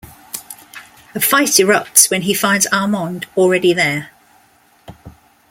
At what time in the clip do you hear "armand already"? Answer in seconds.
2.73-3.71